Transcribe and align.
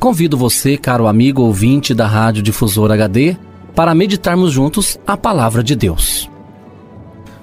Convido 0.00 0.34
você, 0.34 0.78
caro 0.78 1.06
amigo 1.06 1.42
ouvinte 1.42 1.92
da 1.92 2.06
Rádio 2.06 2.42
Difusor 2.42 2.90
HD, 2.90 3.36
para 3.76 3.94
meditarmos 3.94 4.50
juntos 4.50 4.98
a 5.06 5.14
palavra 5.14 5.62
de 5.62 5.76
Deus. 5.76 6.26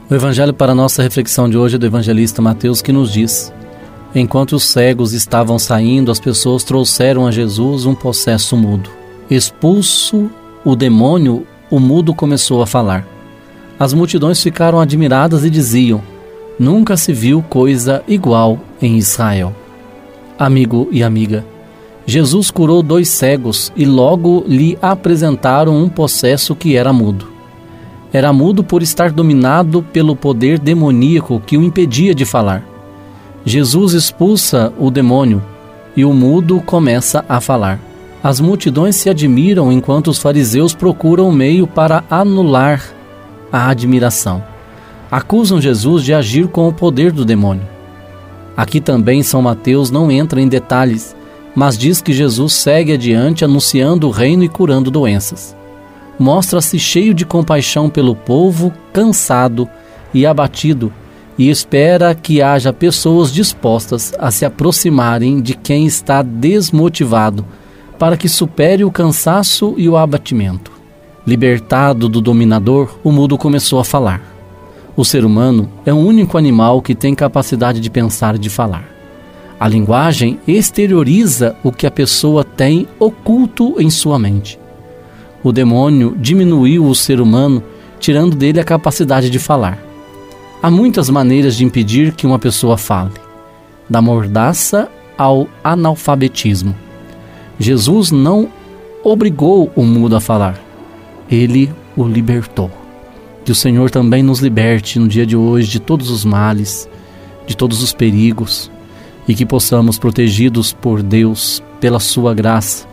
O 0.09 0.15
evangelho 0.15 0.51
para 0.51 0.73
nossa 0.73 1.03
reflexão 1.03 1.47
de 1.47 1.55
hoje 1.55 1.75
é 1.75 1.77
do 1.77 1.85
evangelista 1.85 2.41
Mateus 2.41 2.81
que 2.81 2.91
nos 2.91 3.13
diz: 3.13 3.53
Enquanto 4.15 4.53
os 4.53 4.63
cegos 4.63 5.13
estavam 5.13 5.59
saindo, 5.59 6.11
as 6.11 6.19
pessoas 6.19 6.63
trouxeram 6.63 7.27
a 7.27 7.31
Jesus 7.31 7.85
um 7.85 7.93
possesso 7.93 8.57
mudo. 8.57 8.89
Expulso 9.29 10.27
o 10.65 10.75
demônio, 10.75 11.45
o 11.69 11.79
mudo 11.79 12.11
começou 12.11 12.63
a 12.63 12.65
falar. 12.65 13.07
As 13.79 13.93
multidões 13.93 14.41
ficaram 14.41 14.79
admiradas 14.79 15.45
e 15.45 15.49
diziam: 15.51 16.01
Nunca 16.57 16.97
se 16.97 17.13
viu 17.13 17.43
coisa 17.43 18.03
igual 18.07 18.59
em 18.81 18.97
Israel. 18.97 19.55
Amigo 20.39 20.87
e 20.91 21.03
amiga, 21.03 21.45
Jesus 22.09 22.49
curou 22.49 22.81
dois 22.81 23.09
cegos 23.09 23.69
e 23.75 23.85
logo 23.85 24.45
lhe 24.47 24.77
apresentaram 24.81 25.75
um 25.75 25.89
possesso 25.89 26.55
que 26.55 26.77
era 26.77 26.93
mudo. 26.93 27.27
Era 28.13 28.31
mudo 28.31 28.63
por 28.63 28.81
estar 28.81 29.11
dominado 29.11 29.83
pelo 29.83 30.15
poder 30.15 30.57
demoníaco 30.57 31.41
que 31.45 31.57
o 31.57 31.61
impedia 31.61 32.15
de 32.15 32.23
falar. 32.23 32.63
Jesus 33.43 33.91
expulsa 33.91 34.71
o 34.79 34.89
demônio 34.89 35.43
e 35.97 36.05
o 36.05 36.13
mudo 36.13 36.61
começa 36.65 37.25
a 37.27 37.41
falar. 37.41 37.77
As 38.23 38.39
multidões 38.39 38.95
se 38.95 39.09
admiram 39.09 39.69
enquanto 39.69 40.07
os 40.07 40.17
fariseus 40.17 40.73
procuram 40.73 41.27
um 41.27 41.33
meio 41.33 41.67
para 41.67 42.05
anular 42.09 42.81
a 43.51 43.67
admiração. 43.67 44.41
Acusam 45.11 45.59
Jesus 45.59 46.05
de 46.05 46.13
agir 46.13 46.47
com 46.47 46.69
o 46.69 46.73
poder 46.73 47.11
do 47.11 47.25
demônio. 47.25 47.67
Aqui 48.55 48.79
também 48.79 49.23
São 49.23 49.41
Mateus 49.41 49.91
não 49.91 50.09
entra 50.09 50.39
em 50.39 50.47
detalhes 50.47 51.16
mas 51.57 51.75
diz 51.75 52.01
que 52.01 52.13
Jesus 52.13 52.53
segue 52.53 52.93
adiante 52.93 53.43
anunciando 53.43 54.07
o 54.07 54.11
reino 54.11 54.43
e 54.43 54.47
curando 54.47 54.91
doenças. 54.91 55.57
Mostra-se 56.19 56.77
cheio 56.77 57.15
de 57.15 57.25
compaixão 57.25 57.89
pelo 57.89 58.15
povo 58.15 58.71
cansado 58.93 59.67
e 60.13 60.23
abatido 60.23 60.93
e 61.35 61.49
espera 61.49 62.13
que 62.13 62.43
haja 62.43 62.71
pessoas 62.71 63.33
dispostas 63.33 64.13
a 64.19 64.29
se 64.29 64.45
aproximarem 64.45 65.41
de 65.41 65.55
quem 65.55 65.87
está 65.87 66.21
desmotivado 66.21 67.43
para 67.97 68.15
que 68.15 68.29
supere 68.29 68.83
o 68.83 68.91
cansaço 68.91 69.73
e 69.77 69.89
o 69.89 69.97
abatimento. 69.97 70.71
Libertado 71.25 72.07
do 72.07 72.21
dominador, 72.21 72.99
o 73.03 73.11
mudo 73.11 73.35
começou 73.35 73.79
a 73.79 73.83
falar. 73.83 74.21
O 74.95 75.03
ser 75.03 75.25
humano 75.25 75.71
é 75.87 75.91
o 75.91 75.97
único 75.97 76.37
animal 76.37 76.83
que 76.83 76.93
tem 76.93 77.15
capacidade 77.15 77.79
de 77.79 77.89
pensar 77.89 78.35
e 78.35 78.39
de 78.39 78.47
falar. 78.47 78.96
A 79.59 79.67
linguagem 79.67 80.39
exterioriza 80.47 81.55
o 81.63 81.71
que 81.71 81.87
a 81.87 81.91
pessoa 81.91 82.43
tem 82.43 82.87
oculto 82.99 83.75
em 83.79 83.89
sua 83.89 84.19
mente. 84.19 84.59
O 85.43 85.51
demônio 85.51 86.15
diminuiu 86.19 86.85
o 86.85 86.93
ser 86.93 87.19
humano, 87.19 87.63
tirando 87.99 88.35
dele 88.35 88.59
a 88.59 88.63
capacidade 88.63 89.31
de 89.31 89.39
falar. 89.39 89.79
Há 90.61 90.69
muitas 90.69 91.09
maneiras 91.09 91.55
de 91.55 91.65
impedir 91.65 92.13
que 92.13 92.27
uma 92.27 92.37
pessoa 92.37 92.77
fale, 92.77 93.13
da 93.89 93.99
mordaça 93.99 94.89
ao 95.17 95.47
analfabetismo. 95.63 96.75
Jesus 97.59 98.11
não 98.11 98.49
obrigou 99.03 99.71
o 99.75 99.83
mudo 99.83 100.15
a 100.15 100.21
falar, 100.21 100.61
ele 101.31 101.71
o 101.95 102.03
libertou. 102.03 102.69
Que 103.43 103.51
o 103.51 103.55
Senhor 103.55 103.89
também 103.89 104.21
nos 104.21 104.39
liberte 104.39 104.99
no 104.99 105.07
dia 105.07 105.25
de 105.25 105.35
hoje 105.35 105.67
de 105.67 105.79
todos 105.79 106.11
os 106.11 106.23
males, 106.23 106.87
de 107.47 107.55
todos 107.55 107.81
os 107.81 107.93
perigos, 107.93 108.69
e 109.27 109.35
que 109.35 109.45
possamos, 109.45 109.99
protegidos 109.99 110.71
por 110.71 111.03
Deus, 111.03 111.61
pela 111.79 111.99
Sua 111.99 112.33
graça, 112.33 112.87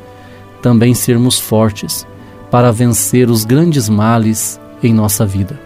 também 0.60 0.94
sermos 0.94 1.38
fortes 1.38 2.06
para 2.50 2.72
vencer 2.72 3.30
os 3.30 3.44
grandes 3.44 3.88
males 3.88 4.60
em 4.82 4.92
nossa 4.92 5.24
vida. 5.24 5.58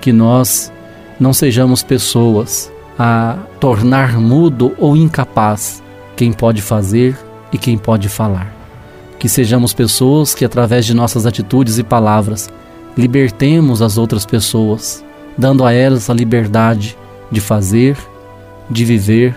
Que 0.00 0.12
nós 0.12 0.72
não 1.18 1.32
sejamos 1.32 1.82
pessoas 1.82 2.72
a 2.98 3.38
tornar 3.60 4.18
mudo 4.18 4.74
ou 4.78 4.96
incapaz 4.96 5.82
quem 6.16 6.32
pode 6.32 6.62
fazer 6.62 7.16
e 7.52 7.58
quem 7.58 7.76
pode 7.76 8.08
falar. 8.08 8.54
Que 9.18 9.28
sejamos 9.28 9.72
pessoas 9.72 10.34
que, 10.34 10.44
através 10.44 10.84
de 10.86 10.94
nossas 10.94 11.26
atitudes 11.26 11.78
e 11.78 11.82
palavras, 11.82 12.48
libertemos 12.96 13.82
as 13.82 13.98
outras 13.98 14.24
pessoas, 14.24 15.04
dando 15.36 15.64
a 15.64 15.72
elas 15.72 16.08
a 16.08 16.14
liberdade 16.14 16.96
de 17.30 17.40
fazer, 17.40 17.96
de 18.70 18.84
viver 18.84 19.36